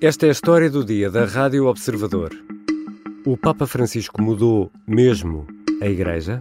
[0.00, 2.30] Esta é a história do dia da Rádio Observador.
[3.26, 5.44] O Papa Francisco mudou mesmo
[5.82, 6.40] a Igreja?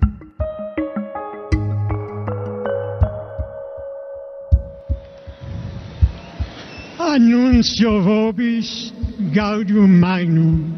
[6.99, 8.93] Annuncio vobis
[9.33, 10.71] gaudium magnum.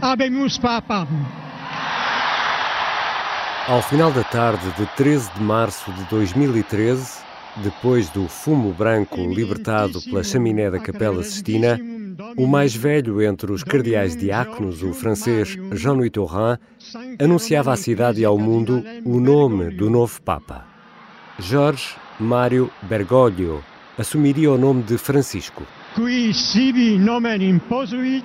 [0.00, 1.06] Habemus papam.
[3.68, 7.22] Ao final da tarde de 13 de março de 2013,
[7.56, 11.78] depois do fumo branco libertado pela chaminé da Capela Sistina,
[12.36, 16.58] o mais velho entre os cardeais diáconos, o francês Jean-Louis Taurin,
[17.20, 20.66] anunciava à cidade e ao mundo o nome do novo Papa.
[21.38, 23.62] Jorge Mário Bergoglio
[23.98, 25.62] assumiria o nome de Francisco.
[25.94, 28.24] Qui sibi nomen imposuit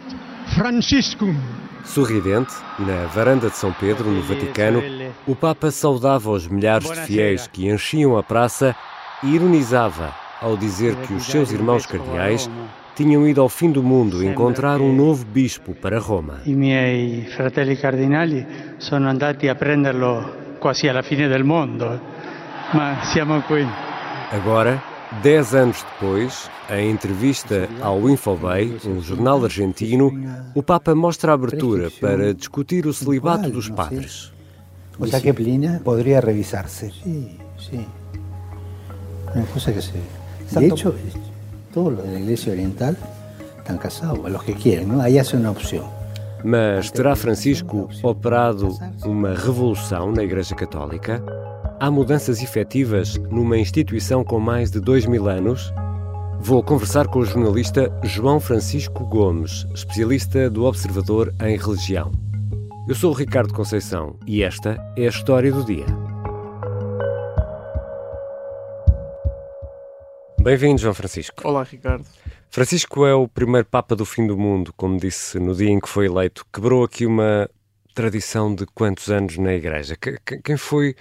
[0.56, 1.36] Franciscum.
[1.84, 4.84] Sorridente, na varanda de São Pedro, no Vaticano,
[5.26, 8.76] o Papa saudava os milhares de fiéis que enchiam a praça
[9.24, 12.50] e ironizava ao dizer que os seus irmãos cardeais
[12.98, 16.42] tinham ido ao fim do mundo encontrar um novo bispo para Roma.
[16.46, 18.44] I miei fratelli cardinali
[18.78, 22.02] sono andati a prenderlo quasi alla fine del mondo,
[22.74, 23.64] ma siamo qui.
[24.32, 24.82] Agora,
[25.22, 30.12] dez anos depois, em entrevista ao Infobay, um jornal argentino,
[30.56, 34.34] o Papa mostra a abertura para discutir o celibato dos padres.
[34.98, 36.90] O sea que disciplina podría revisarse.
[36.90, 37.86] Sí, sí.
[39.36, 39.94] Una cosa que se...
[40.50, 40.96] De hecho,
[41.78, 42.98] todos los de la iglesia oriental
[43.56, 45.00] están casados, los que quieren, ¿no?
[45.00, 45.86] Ahí hace una opción.
[46.44, 48.76] Mas terá Francisco operado
[49.06, 51.24] uma revolução na Igreja Católica?
[51.80, 55.72] Há mudanças efetivas numa instituição com mais de dois mil anos?
[56.40, 62.12] Vou conversar com o jornalista João Francisco Gomes, especialista do Observador em Religião.
[62.88, 65.86] Eu sou o Ricardo Conceição e esta é a história do dia.
[70.48, 71.46] Bem-vindo, João Francisco.
[71.46, 72.06] Olá, Ricardo.
[72.50, 75.90] Francisco é o primeiro Papa do fim do mundo, como disse no dia em que
[75.90, 76.46] foi eleito.
[76.54, 77.50] Quebrou aqui uma
[77.94, 79.98] tradição de quantos anos na Igreja?
[80.42, 80.96] Quem foi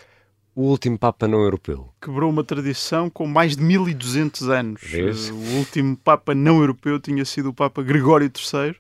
[0.53, 1.95] o último Papa não europeu?
[2.03, 4.81] Quebrou uma tradição com mais de 1200 anos.
[4.83, 5.31] Vês?
[5.31, 8.75] O último Papa não europeu tinha sido o Papa Gregório III,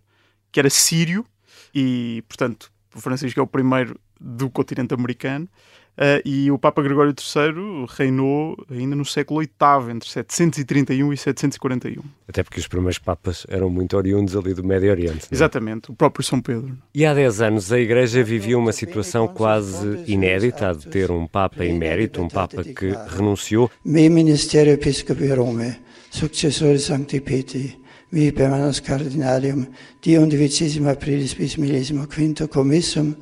[0.50, 1.24] que era sírio,
[1.72, 5.48] e, portanto, o Francisco é o primeiro do continente americano.
[5.96, 12.02] Uh, e o Papa Gregório III reinou ainda no século VIII, entre 731 e 741.
[12.28, 15.24] Até porque os primeiros papas eram muito oriundos ali do Médio Oriente.
[15.24, 15.34] Não é?
[15.34, 16.76] Exatamente, o próprio São Pedro.
[16.94, 21.26] E há 10 anos a Igreja vivia uma situação quase inédita, a de ter um
[21.26, 23.70] Papa emérito, um Papa que renunciou.
[23.82, 25.76] Me ministerio episcopi Rome,
[26.10, 27.74] successore Sancti Petri,
[28.10, 29.66] vi permanens cardinalium,
[30.04, 33.14] die undivicissima aprilis bis millesimo quinto commissum,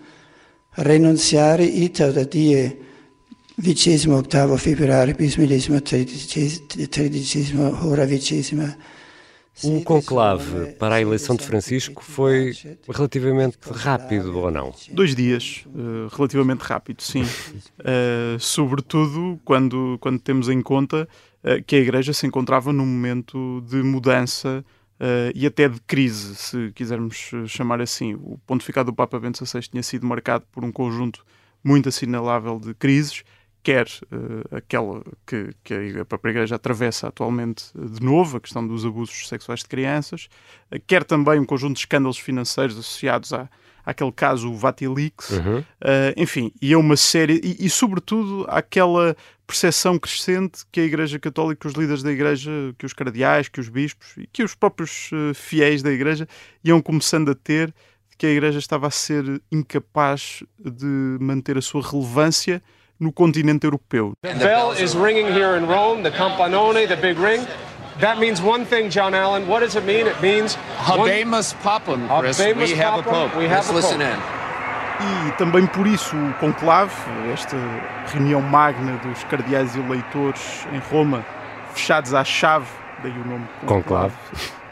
[0.77, 2.77] renunciare ita da die
[3.57, 8.77] vicesimo octavo februari bis millesimo tredicesimo hora vicesima
[9.63, 12.53] O conclave para a eleição de Francisco foi
[12.89, 14.75] relativamente rápido ou não?
[14.91, 17.23] Dois dias, uh, relativamente rápido, sim.
[17.23, 21.09] Uh, sobretudo quando, quando temos em conta
[21.45, 24.65] uh, que a Igreja se encontrava num momento de mudança
[25.01, 28.15] Uh, e até de crise, se quisermos chamar assim.
[28.15, 31.25] O pontificado do Papa Bento XVI tinha sido marcado por um conjunto
[31.63, 33.25] muito assinalável de crises,
[33.63, 38.85] quer uh, aquela que, que, a própria Igreja atravessa atualmente de novo, a questão dos
[38.85, 40.29] abusos sexuais de crianças,
[40.87, 43.49] quer também um conjunto de escândalos financeiros associados à,
[43.85, 45.65] àquele caso, Vatilix, Uhum.
[46.17, 51.61] enfim, e é uma série, e, e sobretudo aquela percepção crescente que a Igreja Católica,
[51.61, 55.11] que os líderes da Igreja, que os cardeais, que os bispos e que os próprios
[55.13, 56.27] uh, fiéis da Igreja
[56.63, 57.69] iam começando a ter
[58.11, 62.63] de que a Igreja estava a ser incapaz de manter a sua relevância
[62.99, 64.13] no continente europeu.
[64.23, 67.45] The bell is ringing here in Rome, the campanone, the big ring.
[68.01, 69.47] That means one thing, John Allen.
[69.47, 70.07] What does it mean?
[70.09, 72.39] It means Habemus Papam, Chris.
[72.41, 73.37] Habemus we have a Papam, pope.
[73.39, 74.13] we have Let's a listen pope.
[74.15, 74.45] in.
[75.29, 76.93] E também por isso o conclave,
[77.33, 77.57] esta
[78.07, 81.25] reunião magna dos cardeais e eleitores em Roma,
[81.75, 82.67] fechados à chave,
[83.03, 84.15] daí o nome Conclave.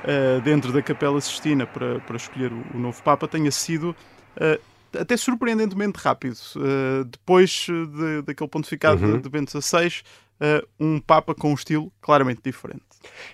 [0.04, 3.96] uh, dentro da Capela Sistina para, para escolher o, o novo Papa, tenha sido
[4.36, 4.60] uh,
[4.98, 6.36] até surpreendentemente rápido.
[6.56, 9.16] Uh, depois de, daquele pontificado Uhum.
[9.16, 10.02] de, de Bento XVI,
[10.40, 12.82] uh, um Papa com um estilo claramente diferente.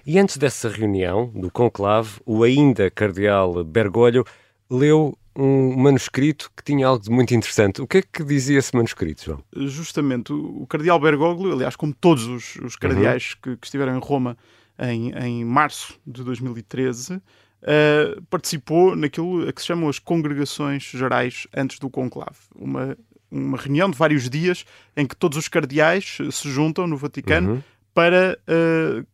[0.06, 4.24] E antes dessa reunião do conclave, o ainda cardeal Bergoglio
[4.70, 7.80] leu um manuscrito que tinha algo de muito interessante.
[7.80, 9.44] O que é que dizia esse manuscrito, João?
[9.54, 14.36] Justamente, o, cardeal Bergoglio, aliás, como todos os, os cardeais que, que estiveram em Roma
[14.80, 21.46] em, em março de 2013, uh, participou naquilo a que se chamam as congregações gerais
[21.56, 22.38] antes do conclave.
[22.56, 22.96] Uma,
[23.30, 24.64] uma reunião de vários dias
[24.96, 27.62] em que todos os cardeais se juntam no Vaticano Uhum.
[27.94, 29.06] para uh,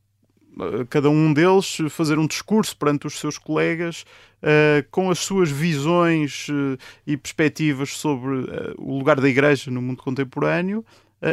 [0.88, 4.04] cada um deles fazer um discurso perante os seus colegas
[4.44, 9.82] uh, com as suas visões uh, e perspectivas sobre uh, o lugar da Igreja no
[9.82, 10.84] mundo contemporâneo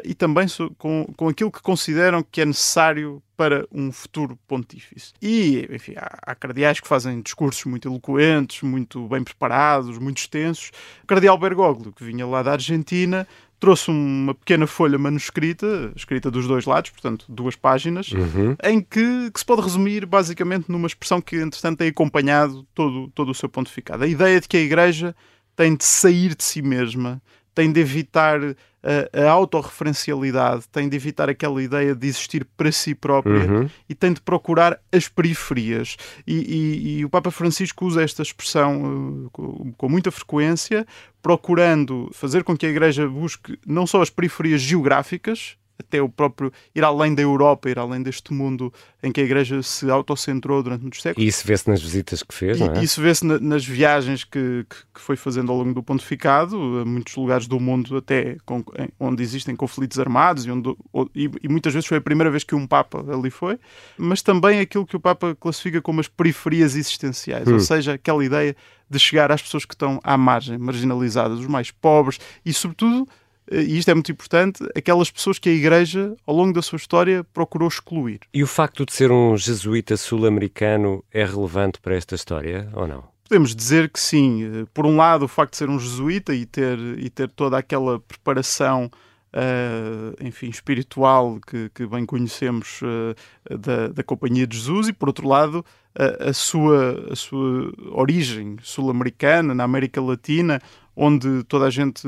[0.06, 5.12] e também so, com, com aquilo que consideram que é necessário para um futuro pontífice.
[5.22, 10.72] E, enfim, há, há, cardeais que fazem discursos muito eloquentes, muito bem preparados, muito extensos.
[11.04, 13.28] O cardeal Bergoglio, que vinha lá da Argentina,
[13.62, 18.56] trouxe uma pequena folha manuscrita, escrita dos dois lados, portanto, duas páginas, uhum.
[18.64, 23.30] em que, que, se pode resumir basicamente numa expressão que, entretanto, tem acompanhado todo, todo
[23.30, 24.04] o seu pontificado.
[24.04, 25.16] A ideia de que a Igreja
[25.56, 27.22] tem de sair de si mesma,
[27.54, 32.96] tem de evitar a, a autorreferencialidade, tem de evitar aquela ideia de existir para si
[32.96, 33.70] própria uhum.
[33.88, 35.98] e tem de procurar as periferias.
[36.26, 40.86] E, e, e o Papa Francisco usa esta expressão uh, com, com muita frequência,
[41.22, 46.52] procurando fazer com que a Igreja busque não só as periferias geográficas, até o próprio
[46.74, 48.74] ir além da Europa, ir além deste mundo
[49.04, 51.26] em que a Igreja se autocentrou durante muitos séculos.
[51.26, 52.84] E isso vê-se nas visitas que fez, não é?
[52.84, 56.86] Isso vê-se na, nas viagens que, que, que, foi fazendo ao longo do pontificado, a
[56.86, 58.64] muitos lugares do mundo até com,
[59.00, 60.76] onde existem conflitos armados e, onde,
[61.16, 63.60] e, e, muitas vezes foi a primeira vez que um Papa ali foi,
[63.98, 67.54] mas também aquilo que o Papa classifica como as periferias existenciais, hum.
[67.54, 68.56] ou seja, aquela ideia
[68.90, 73.08] de chegar às pessoas que estão à margem, marginalizadas, os mais pobres e, sobretudo,
[73.50, 77.24] e isto é muito importante, aquelas pessoas que a Igreja, ao longo da sua história,
[77.34, 78.20] procurou excluir.
[78.34, 83.04] E o facto de ser um jesuíta sul-americano é relevante para esta história ou não?
[83.28, 84.66] Podemos dizer que sim.
[84.74, 88.00] Por um lado, o facto de ser um jesuíta e ter, e ter toda aquela
[88.00, 88.92] preparação
[89.34, 95.08] Uh, enfim, espiritual que, que bem conhecemos uh, da, da Companhia de Jesus e, por
[95.08, 95.66] outro lado,
[95.98, 100.62] uh, a, sua, a sua origem sul-americana, na América Latina,
[100.94, 102.06] onde toda a gente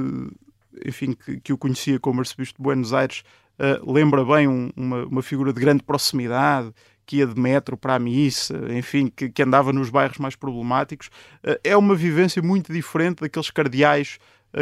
[0.85, 3.23] enfim, que, que o conhecia como arcebispo de Buenos Aires,
[3.59, 6.73] uh, lembra bem um, uma, uma figura de grande proximidade,
[7.05, 11.07] que ia de metro para a missa, enfim, que, que andava nos bairros mais problemáticos.
[11.43, 14.19] Uh, é uma vivência muito diferente daqueles cardeais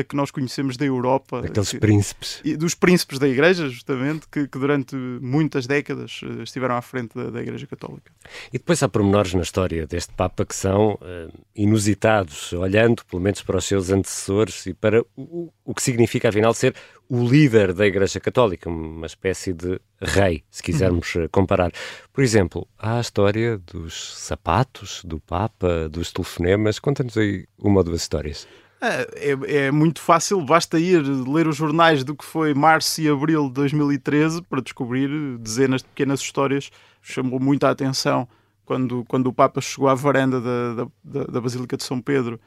[0.08, 1.40] que nós conhecemos da Europa.
[1.40, 2.42] Aqueles príncipes.
[2.58, 7.30] Dos príncipes da Igreja, justamente, que, que durante muitas décadas eh, estiveram à frente da,
[7.30, 8.12] da, Igreja Católica.
[8.54, 13.42] E depois há pormenores na história deste Papa que são uh, inusitados, olhando pelo menos
[13.42, 16.74] para os seus antecessores e para o, o que significa, afinal, ser
[17.10, 21.28] o líder da Igreja Católica, uma espécie de rei, se quisermos uhum.
[21.30, 21.72] comparar.
[22.14, 26.80] Por exemplo, há a história dos sapatos do Papa, dos telefonemas.
[26.80, 28.48] Conta-nos aí uma ou duas histórias.
[28.84, 33.48] É, é, muito fácil, basta ir ler os jornais do que foi março e abril
[33.48, 36.72] de 2013 para descobrir dezenas de pequenas histórias.
[37.00, 38.28] Chamou muita atenção
[38.66, 42.40] quando, quando o Papa chegou à varanda da, da, da Basílica de São Pedro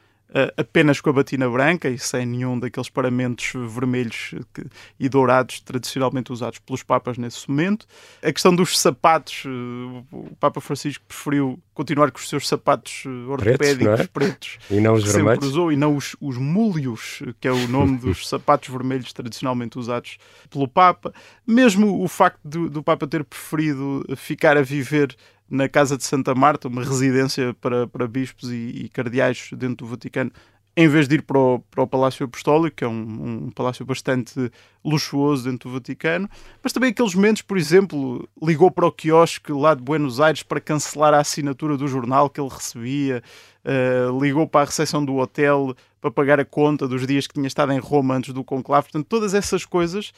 [0.57, 4.35] apenas com a batina branca e sem nenhum daqueles paramentos vermelhos
[4.99, 7.87] e dourados tradicionalmente usados pelos Papas nesse momento.
[8.23, 13.31] A questão dos sapatos, uh, o Papa Francisco preferiu continuar com os seus sapatos uh,
[13.31, 14.07] ortopédicos pretos, é?
[14.07, 15.47] pretos e não os vermelhos.
[15.47, 20.19] usou, e não os, os múlios, que é o nome dos sapatos vermelhos tradicionalmente usados
[20.51, 21.13] pelo Papa.
[21.47, 25.15] Mesmo o facto do, do Papa ter preferido ficar a viver
[25.49, 29.87] na Casa de Santa Marta, uma residência para, para bispos e, e cardeais dentro do
[29.87, 30.31] Vaticano,
[30.77, 33.85] em vez de ir para o, para o Palácio Apostólico, que é um, um, palácio
[33.87, 34.51] bastante
[34.85, 36.29] luxuoso dentro do Vaticano,
[36.63, 40.61] mas também aqueles momentos, por exemplo, ligou para o quiosque lá de Buenos Aires para
[40.61, 43.23] cancelar a assinatura do jornal que ele recebia,
[43.65, 47.47] uh, ligou para a recepção do hotel para pagar a conta dos dias que tinha
[47.47, 48.89] estado em Roma antes do conclave.
[48.89, 50.13] Portanto, todas essas coisas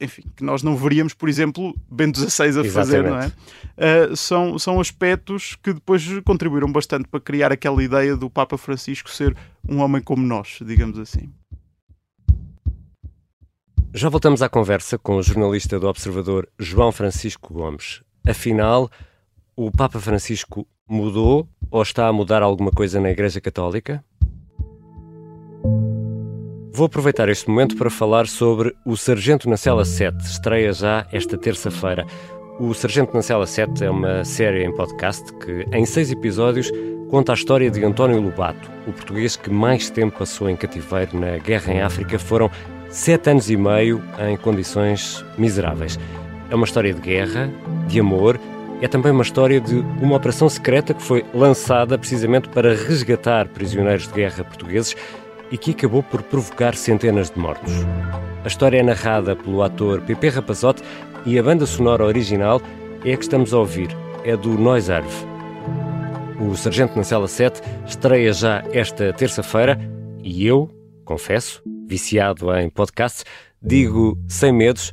[0.00, 3.26] enfim, que nós não veríamos, por exemplo, Bento XVI a fazer, não é?
[3.28, 9.10] Uh, são, são aspectos que depois contribuíram bastante para criar aquela ideia do Papa Francisco
[9.10, 9.36] ser
[9.68, 11.30] um homem como nós, digamos assim.
[13.94, 18.02] Já voltamos à conversa com o jornalista do Observador João Francisco Gomes.
[18.26, 18.90] Afinal,
[19.54, 24.04] o Papa Francisco mudou ou está a mudar alguma coisa na Igreja Católica?
[26.76, 30.22] Vou aproveitar este momento para falar sobre O Sargento na Cela 7.
[30.26, 32.04] Estreia já esta terça-feira.
[32.60, 36.70] O Sargento na Cela 7 é uma série em podcast que, em seis episódios,
[37.08, 41.38] conta a história de António Lobato, o português que mais tempo passou em cativeiro na
[41.38, 42.18] guerra em África.
[42.18, 42.50] Foram
[42.90, 45.98] sete anos e meio em condições miseráveis.
[46.50, 47.50] É uma história de guerra,
[47.86, 48.38] de amor,
[48.82, 54.06] é também uma história de uma operação secreta que foi lançada precisamente para resgatar prisioneiros
[54.06, 54.94] de guerra portugueses
[55.50, 57.72] e que acabou por provocar centenas de mortos.
[58.44, 60.82] A história é narrada pelo ator Pepe Rapazote
[61.24, 62.60] e a banda sonora original
[63.04, 63.88] é a que estamos a ouvir,
[64.24, 65.26] é do Noise Arve.
[66.40, 69.78] O Sargento na Cela 7 estreia já esta terça-feira
[70.22, 70.70] e eu,
[71.04, 73.24] confesso, viciado em podcasts,
[73.62, 74.92] digo sem medos,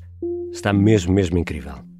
[0.52, 1.93] está mesmo, mesmo incrível.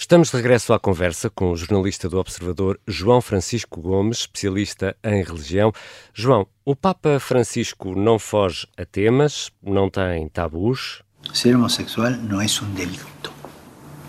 [0.00, 5.24] Estamos de regresso à conversa com o jornalista do Observador João Francisco Gomes, especialista em
[5.24, 5.72] religião.
[6.14, 11.02] João, o Papa Francisco não foge a temas, não tem tabus.
[11.34, 13.32] Ser homossexual não é um delito.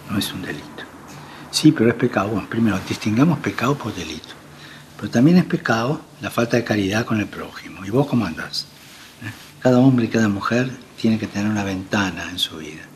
[0.07, 0.85] Não é um delito.
[1.51, 2.29] Sí, pero es pecado.
[2.29, 4.35] Bueno, primero, distingamos pecado por delito.
[4.95, 7.83] Pero también es pecado la falta de caridad con el prójimo.
[7.83, 8.67] ¿Y vos cómo andás?
[9.23, 9.31] ¿Eh?
[9.59, 10.69] Cada hombre y cada mujer
[11.01, 12.88] tiene que tener una ventana en su vida.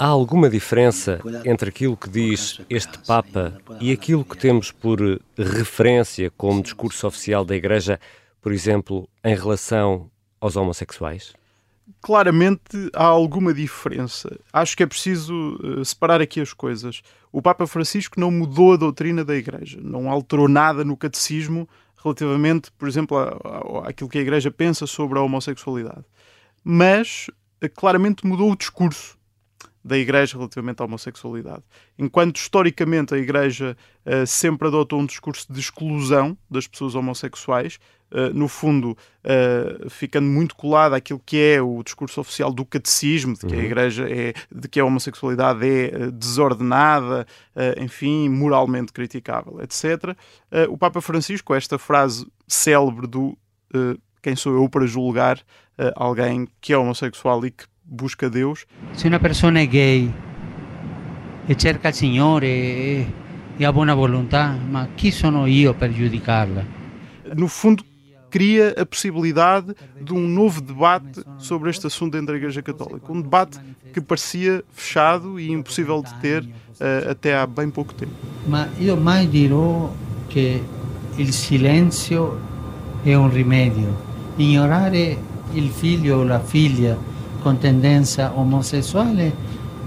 [0.00, 4.98] Há alguma diferença entre aquilo que diz este Papa e aquilo que temos por
[5.36, 8.00] referência como discurso oficial da Igreja,
[8.40, 11.34] por exemplo, em relação aos homossexuais?
[12.00, 14.38] claramente há alguma diferença.
[14.50, 17.02] Acho que é preciso uh, separar aqui as coisas.
[17.30, 21.68] O Papa Francisco não mudou a doutrina da Igreja, não alterou nada no catecismo
[22.02, 23.18] relativamente, por exemplo,
[23.84, 26.04] àquilo que a Igreja pensa sobre a homossexualidade.
[26.64, 27.26] Mas
[27.62, 29.19] uh, claramente mudou o discurso
[29.82, 31.62] da Igreja relativamente à homossexualidade.
[31.98, 37.78] Enquanto historicamente a Igreja uh, sempre adotou um discurso de exclusão das pessoas homossexuais,
[38.10, 43.34] uh, no fundo uh, ficando muito colada àquilo que é o discurso oficial do catecismo,
[43.34, 43.60] de que uhum.
[43.60, 47.26] a Igreja é, de que a homossexualidade é desordenada,
[47.78, 50.16] enfim, moralmente criticável, etc.
[50.68, 53.36] o Papa Francisco, esta frase célebre do
[54.22, 55.40] quem sou eu para julgar
[55.94, 58.64] alguém que é homossexual e que busca Deus.
[58.94, 60.10] Se uma pessoa é gay
[61.48, 63.04] e cerca o Senhor e,
[63.58, 66.64] e a boa vontade, mas quem sou eu para prejudicá-la?
[67.36, 67.84] No fundo,
[68.30, 73.12] cria a possibilidade de um novo debate sobre este assunto dentro da Igreja Católica.
[73.12, 73.58] Um debate
[73.92, 78.12] que parecia fechado e impossível de ter uh, até há bem pouco tempo.
[78.46, 79.90] Mas eu mais dirò
[80.28, 80.62] que
[81.18, 82.40] o silêncio
[83.04, 83.96] é um remédio.
[84.38, 85.18] Ignorare
[85.54, 86.96] il figlio o a filha
[87.40, 89.06] com tendência homossexual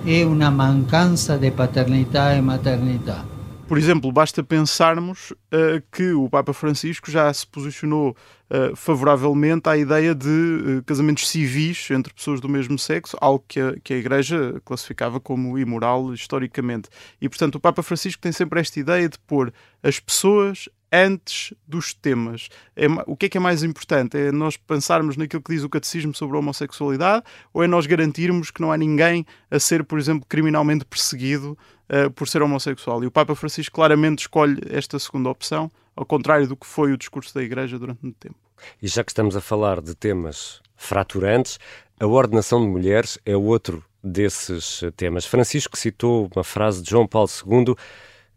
[0.06, 3.34] é uma mancança de paternidade e maternidade.
[3.68, 8.16] Por exemplo, basta pensarmos uh, que o Papa Francisco já se posicionou
[8.52, 13.60] uh, favoravelmente à ideia de uh, casamentos civis entre pessoas do mesmo sexo, algo que
[13.60, 16.90] a, que a Igreja classificava como imoral historicamente.
[17.22, 21.92] E, portanto, o Papa Francisco tem sempre esta ideia de pôr as pessoas antes dos
[21.92, 22.50] temas.
[22.76, 24.16] É, o que é que é mais importante?
[24.16, 28.52] É nós pensarmos naquilo que diz o catecismo sobre a homossexualidade ou é nós garantirmos
[28.52, 31.58] que não há ninguém a ser, por exemplo, criminalmente perseguido
[31.90, 33.04] uh, por ser homossexual?
[33.04, 36.98] E o Papa Francisco claramente escolhe esta segunda opção, ao contrário do que foi o
[36.98, 38.36] discurso da Igreja durante muito tempo.
[38.82, 41.60] E já que estamos a falar de temas fraturantes,
[42.00, 45.26] a ordenação de mulheres é outro desses temas.
[45.26, 47.76] Francisco citou uma frase de João Paulo II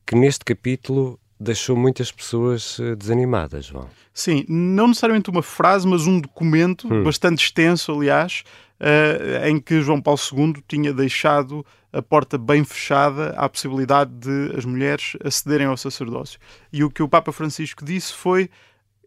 [0.07, 3.89] que neste capítulo deixou muitas pessoas eh, desanimadas, João.
[4.13, 7.05] Sim, não necessariamente uma frase, mas um documento hum.
[7.05, 8.43] bastante extenso, aliás,
[8.81, 14.57] uh, em que João Paulo II tinha deixado a porta bem fechada à possibilidade de
[14.57, 16.39] as mulheres acederem ao sacerdócio.
[16.73, 18.51] E o que o Papa Francisco disse foi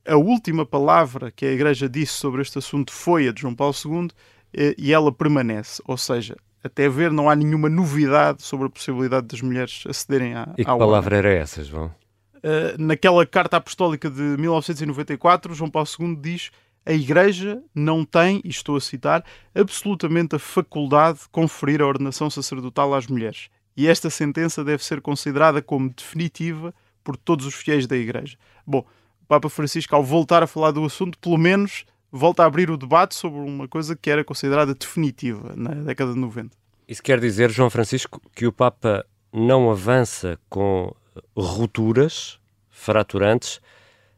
[0.08, 3.76] a última palavra que a Igreja disse sobre este assunto foi a de João Paulo
[3.86, 4.10] II
[4.54, 9.28] eh, e ela permanece, ou seja, até ver não há nenhuma novidade sobre a possibilidade
[9.28, 11.92] das mulheres acederem à E que palavra era essa, João?
[12.40, 16.52] Uh, naquela carta apostólica de 1994, João Paulo II diz
[16.86, 22.30] a Igreja não tem, e estou a citar, absolutamente a faculdade de conferir a ordenação
[22.30, 23.50] sacerdotal às mulheres.
[23.78, 28.38] E esta sentença deve ser considerada como definitiva por todos os fiéis da Igreja.
[28.66, 28.86] Bom,
[29.22, 32.78] o Papa Francisco, ao voltar a falar do assunto, pelo menos volta a abrir o
[32.78, 36.58] debate sobre uma coisa que era considerada definitiva na década de 90.
[36.88, 40.92] Isso quer dizer, João Francisco, que o Papa não avança com
[41.36, 43.60] rupturas fraturantes,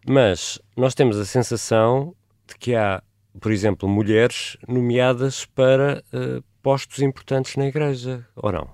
[0.07, 2.15] mas nós temos a sensação
[2.47, 3.01] de que há,
[3.39, 8.69] por exemplo, mulheres nomeadas para uh, postos importantes na Igreja, ou não?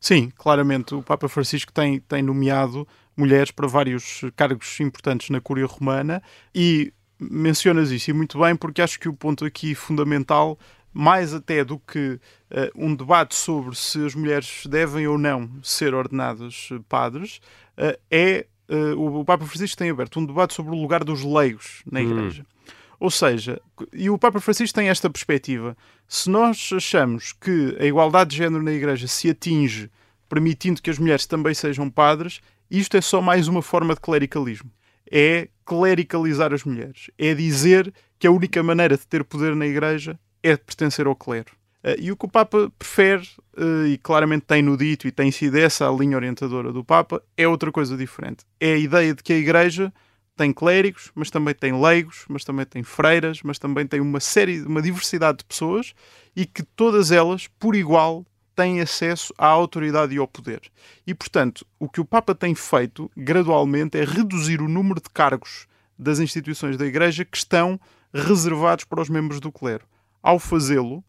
[0.00, 0.94] Sim, claramente.
[0.94, 6.22] O Papa Francisco tem, tem nomeado mulheres para vários cargos importantes na Cúria Romana
[6.54, 10.58] e mencionas isso e muito bem, porque acho que o ponto aqui fundamental
[10.92, 12.20] mais até do que
[12.50, 17.40] uh, um debate sobre se as mulheres devem ou não ser ordenadas padres,
[17.78, 21.82] uh, é uh, o Papa Francisco tem aberto um debate sobre o lugar dos leigos
[21.90, 22.02] na hum.
[22.02, 22.42] Igreja.
[22.42, 22.72] Hum.
[23.00, 23.60] Ou seja,
[23.92, 28.62] e o Papa Francisco tem esta perspectiva: se nós achamos que a igualdade de género
[28.62, 29.90] na Igreja se atinge
[30.28, 34.70] permitindo que as mulheres também sejam padres, isto é só mais uma forma de clericalismo.
[35.10, 37.10] É clericalizar as mulheres.
[37.18, 41.52] É dizer que a única maneira de ter poder na Igreja é pertencer ao clero.
[41.84, 45.30] Uh, e o que o Papa prefere, uh, e claramente tem no dito, e tem
[45.30, 48.44] sido essa a linha orientadora do Papa, é outra coisa diferente.
[48.60, 49.92] É a ideia de que a Igreja
[50.36, 54.62] tem clérigos, mas também tem leigos, mas também tem freiras, mas também tem uma série,
[54.62, 55.94] uma diversidade de pessoas
[56.34, 60.60] e que todas elas, por igual, têm acesso à autoridade e ao poder.
[61.06, 65.66] E, portanto, o que o Papa tem feito, gradualmente, é reduzir o número de cargos
[65.98, 67.78] das instituições da Igreja que estão
[68.12, 69.86] reservados para os membros do clero.
[70.22, 71.02] Ao fazê-lo,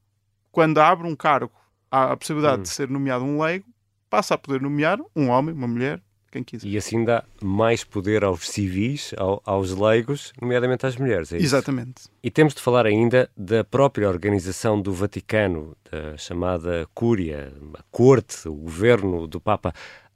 [0.51, 1.53] quando abre um cargo
[1.91, 2.63] à possibilidade hum.
[2.63, 3.65] de ser nomeado um leigo,
[4.09, 6.01] passa a poder nomear um homem, uma mulher,
[6.33, 6.67] quem quiser.
[6.67, 11.31] E assim dá mais poder aos civis, ao, aos leigos, nomeadamente às mulheres.
[11.31, 12.05] É Exatamente.
[12.23, 18.47] E temos de falar ainda da própria organização do Vaticano, da chamada Cúria, a corte,
[18.47, 19.73] o governo do Papa.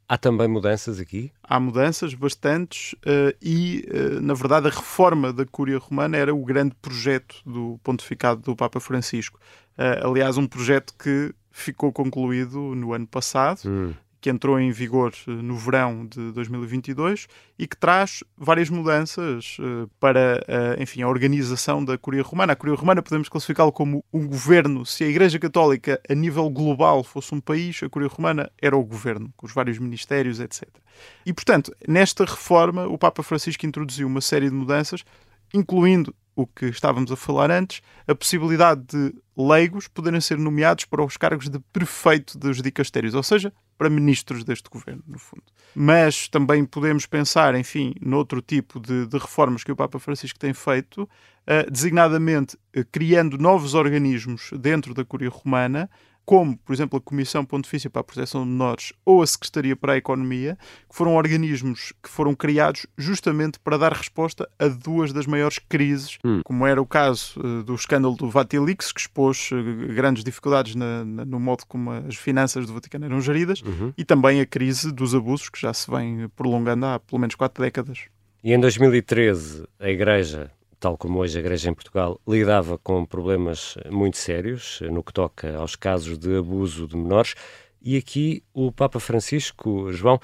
[0.10, 1.32] Há também mudanças aqui?
[1.44, 6.46] Há mudanças, bastantes, uh, e, uh, na verdade, a reforma da Cúria Romana era o
[6.46, 9.38] grande projeto do pontificado do Papa Francisco.
[9.78, 13.62] Uh, aliás, um projeto que ficou concluído no ano passado.
[13.66, 19.58] Hum que entrou em vigor eh, no verão de 2022 e que traz várias mudanças
[19.60, 22.54] uh, para, uh, enfim, a organização da Curia Romana.
[22.54, 24.86] A Curia Romana podemos classificá-lo como um governo.
[24.86, 28.84] Se a Igreja Católica, a nível global, fosse um país, a Curia Romana era o
[28.84, 30.68] governo, com os vários ministérios, etc.
[31.26, 35.04] E, portanto, nesta reforma, o Papa Francisco introduziu uma série de mudanças,
[35.54, 41.04] incluindo o que estávamos a falar antes, a possibilidade de leigos poderem ser nomeados para
[41.04, 45.44] os cargos de prefeito dos dicastérios, ou seja, para ministros deste governo, no fundo.
[45.76, 50.54] Mas também podemos pensar, enfim, noutro tipo de, de reformas que o Papa Francisco tem
[50.54, 55.90] feito, uh, designadamente uh, criando novos organismos dentro da Curia Romana,
[56.28, 59.94] como, por exemplo, a Comissão Pontifícia para a Proteção de Menores ou a Secretaria para
[59.94, 60.58] a Economia,
[60.90, 66.20] que foram organismos que foram criados justamente para dar resposta a duas das maiores crises,
[66.26, 66.42] hum.
[66.44, 71.06] como era o caso uh, do escândalo do Vatilix, que expôs uh, grandes dificuldades na,
[71.06, 73.94] na, no modo como as finanças do Vaticano eram geridas, uhum.
[73.98, 77.64] e também a crise dos abusos, que já se vem prolongando há pelo menos quatro
[77.64, 78.00] décadas.
[78.44, 83.78] E em 2013, a Igreja tal como hoje a Igreja em Portugal, lidava com problemas
[83.90, 87.36] muito sérios no que toca aos casos de abuso de menores.
[87.82, 90.20] E aqui o Papa Francisco, João,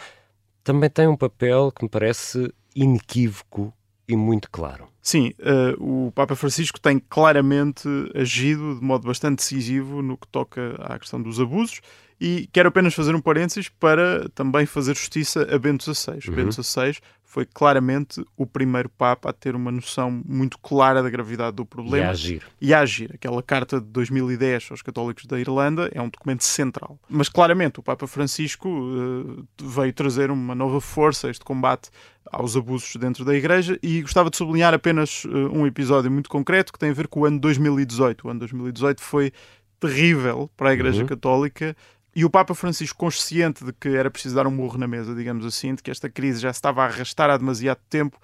[0.64, 3.74] também tem um papel que me parece inequívoco
[4.08, 4.88] e muito claro.
[5.02, 10.76] Sim, uh, o Papa Francisco tem claramente agido de modo bastante decisivo no que toca
[10.80, 11.82] à questão dos abusos
[12.20, 16.20] e quero apenas fazer um parênteses para também fazer justiça a Bento XVI.
[16.28, 16.36] Uhum.
[16.36, 16.98] Bento XVI
[17.34, 22.06] foi claramente o primeiro Papa a ter uma noção muito clara da gravidade do problema.
[22.06, 22.44] E a agir.
[22.62, 23.10] E a agir.
[23.12, 27.00] Aquela carta de 2010 aos católicos da Irlanda é um documento central.
[27.10, 31.90] Mas claramente o Papa Francisco uh, veio trazer uma nova força a este combate
[32.32, 36.72] aos abusos dentro da Igreja e gostava de sublinhar apenas uh, um episódio muito concreto
[36.72, 38.28] que tem a ver com o ano 2018.
[38.28, 39.32] O ano 2018 foi
[39.80, 41.08] terrível para a Igreja uhum.
[41.08, 41.76] Católica
[42.16, 45.46] e o Papa Francisco, consciente de que era preciso dar um murro na mesa, digamos
[45.46, 48.18] assim, de que esta crise já se estava a arrastar há demasiado tempo,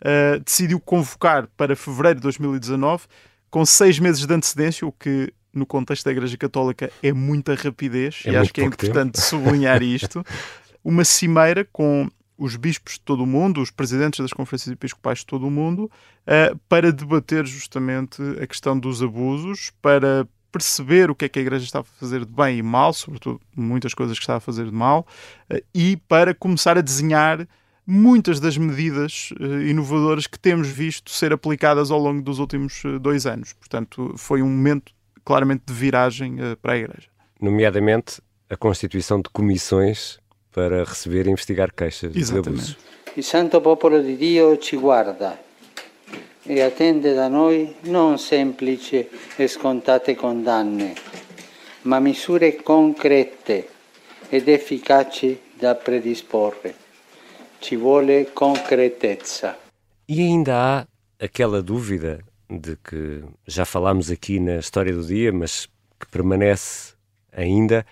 [0.00, 3.04] uh, decidiu convocar para fevereiro de 2019,
[3.50, 8.22] com seis meses de antecedência, o que no contexto da Igreja Católica é muita rapidez,
[8.24, 9.20] é e acho que é importante tempo.
[9.20, 10.24] sublinhar isto,
[10.82, 15.26] uma cimeira com os bispos de todo o mundo, os presidentes das conferências episcopais de
[15.26, 21.24] todo o mundo, uh, para debater justamente a questão dos abusos, para perceber o que
[21.24, 24.22] é que a Igreja estava a fazer de bem e mal, sobretudo muitas coisas que
[24.22, 25.04] estava a fazer de mal,
[25.50, 27.48] eh, e para começar a desenhar
[27.84, 33.00] muitas das medidas eh, inovadoras que temos visto ser aplicadas ao longo dos últimos eh,
[33.00, 33.52] dois anos.
[33.54, 34.92] Portanto, foi um momento
[35.24, 37.08] claramente de viragem para a Igreja.
[37.40, 40.20] Nomeadamente a constituição de comissões
[40.52, 42.44] para receber e investigar queixas Exatamente.
[42.44, 42.76] de abusos.
[43.16, 45.43] O santo popolo de Dio ci guarda
[46.46, 50.94] e attende da noi non semplici e scontate condanne,
[51.82, 53.68] ma misure concrete
[54.28, 56.74] ed efficaci da predisporre.
[57.58, 59.56] Ci vuole concretezza.
[60.06, 60.86] E ainda há
[61.18, 65.66] aquela dúvida de que já falámos aqui na história do dia, mas
[65.98, 66.92] que permanece
[67.32, 67.86] ainda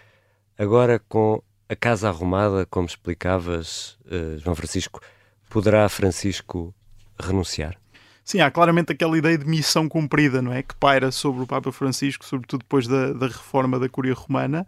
[0.59, 5.01] agora com a casa arrumada, como explicavas, uh, João Francisco,
[5.49, 6.75] poderá Francisco
[7.19, 7.82] renunciar?
[8.25, 10.63] Sim, há claramente aquela ideia de missão cumprida, não é?
[10.63, 14.67] Que paira sobre o Papa Francisco, sobretudo depois da, da reforma da Curia Romana.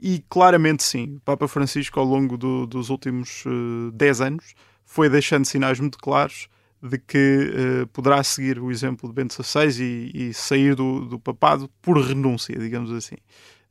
[0.00, 3.44] E claramente sim, o Papa Francisco, ao longo do, dos últimos
[3.92, 6.48] 10 uh, anos, foi deixando sinais muito claros
[6.82, 11.18] de que uh, poderá seguir o exemplo de Bento XVI e, e sair do, do,
[11.18, 13.14] papado por renúncia, digamos assim.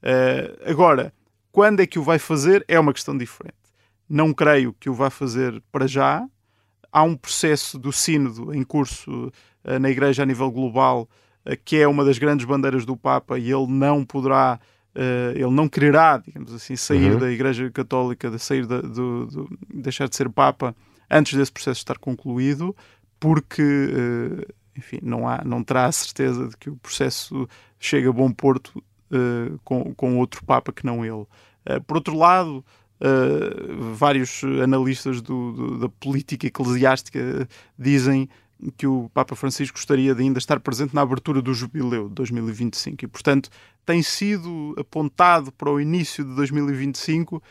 [0.01, 1.13] Uh, agora,
[1.51, 3.55] quando é que o vai fazer é uma questão diferente.
[4.07, 6.25] Não creio que o vá fazer para já,
[6.91, 9.31] há um processo do sínodo em curso
[9.63, 11.07] uh, na Igreja a nível global,
[11.45, 14.59] uh, que é uma das grandes bandeiras do Papa, e ele não poderá,
[14.95, 17.19] uh, ele não quererá, digamos assim, sair uhum.
[17.19, 20.75] da Igreja Católica, de sair de, do, do, deixar de ser Papa
[21.09, 22.75] antes desse processo estar concluído,
[23.19, 23.61] porque,
[24.75, 28.81] enfim, não, há, não terá a certeza de que o processo chega a bom porto
[29.63, 31.27] com, com outro Papa que não ele.
[31.85, 32.65] Por outro lado,
[33.01, 38.29] uh, vários analistas do, do, da política eclesiástica dizem
[38.77, 43.03] que o Papa Francisco gostaria de ainda estar presente na abertura do jubileu de 2025
[43.03, 43.49] e, portanto,
[43.83, 47.41] tem sido apontado para o início de 2025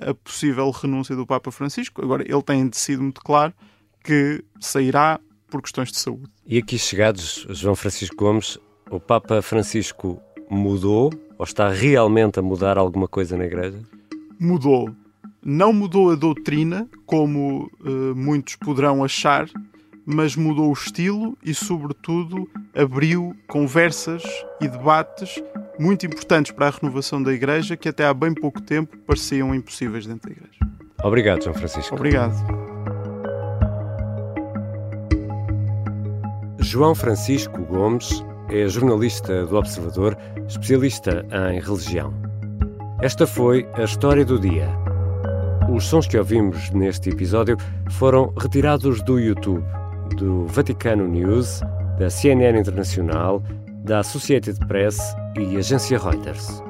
[0.00, 2.02] a possível renúncia do Papa Francisco.
[2.02, 3.52] Agora, ele tem sido muito claro
[4.02, 6.30] que sairá por questões de saúde.
[6.46, 8.56] E aqui chegados, João Francisco Gomes,
[8.90, 13.78] o Papa Francisco mudou ou está realmente a mudar alguma coisa na Igreja?
[14.40, 14.90] Mudou.
[15.44, 19.46] Não mudou a doutrina, como uh, muitos poderão achar,
[20.06, 24.22] mas mudou o estilo e, sobretudo, abriu conversas
[24.60, 25.42] e debates
[25.78, 30.06] muito importantes para a renovação da Igreja que até há bem pouco tempo pareciam impossíveis
[30.06, 30.58] dentro da Igreja.
[31.02, 31.94] Obrigado, João Francisco.
[31.94, 32.34] Obrigado.
[36.58, 40.16] João Francisco Gomes é jornalista do Observador,
[40.48, 42.29] especialista em religião.
[43.02, 44.68] Esta foi a história do dia.
[45.74, 47.56] Os sons que ouvimos neste episódio
[47.92, 49.64] foram retirados do YouTube,
[50.18, 51.62] do Vaticano News,
[51.98, 53.42] da CNN Internacional,
[53.84, 54.98] da Associated Press
[55.34, 56.62] e agência Reuters.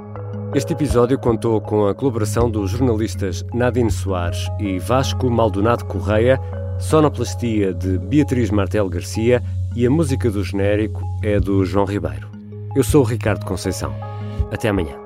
[0.55, 6.39] Este episódio contou com a colaboração dos jornalistas Nadine Soares e Vasco Maldonado Correia,
[6.79, 9.43] sonoplastia de Beatriz Martel Garcia
[9.75, 12.29] e a música do genérico é do João Ribeiro.
[12.77, 13.93] Eu sou o Ricardo Conceição.
[14.53, 15.00] Até amanhã.